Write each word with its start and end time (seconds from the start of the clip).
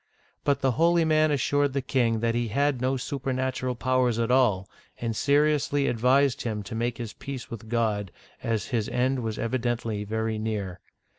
But 0.43 0.61
the 0.61 0.71
holy 0.81 1.05
man 1.05 1.29
assured 1.29 1.73
the 1.73 1.81
king 1.83 2.21
that 2.21 2.33
he 2.33 2.47
had'no 2.47 2.97
super 2.97 3.31
natural 3.33 3.75
powers 3.75 4.17
at 4.17 4.31
all, 4.31 4.67
and 4.99 5.15
seriously 5.15 5.85
advised 5.85 6.41
him 6.41 6.63
to 6.63 6.73
.make 6.73 6.97
his 6.97 7.13
peace 7.13 7.51
with 7.51 7.69
God, 7.69 8.11
as 8.41 8.69
his 8.69 8.89
end 8.89 9.19
was 9.19 9.37
evidently 9.37 10.03
very 10.03 10.39
near. 10.39 10.79